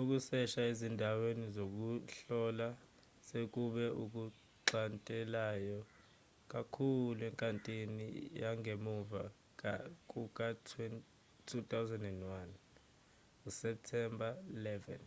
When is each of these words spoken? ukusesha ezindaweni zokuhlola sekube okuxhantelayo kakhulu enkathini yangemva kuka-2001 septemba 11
ukusesha 0.00 0.60
ezindaweni 0.70 1.46
zokuhlola 1.56 2.68
sekube 3.28 3.84
okuxhantelayo 4.02 5.78
kakhulu 6.52 7.20
enkathini 7.28 8.06
yangemva 8.42 9.22
kuka-2001 10.10 12.48
septemba 13.60 14.28
11 14.56 15.04